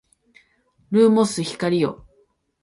[0.89, 2.07] ルーモス光よ